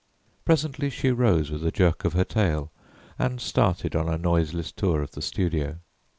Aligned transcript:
Presently 0.45 0.89
she 0.89 1.11
rose 1.11 1.51
with 1.51 1.63
a 1.63 1.69
jerk 1.69 2.05
of 2.05 2.13
her 2.13 2.23
tail 2.23 2.71
and 3.19 3.39
started 3.39 3.95
on 3.95 4.09
a 4.09 4.17
noiseless 4.17 4.71
tour 4.71 5.03
of 5.03 5.11
the 5.11 5.21
studio. 5.21 5.77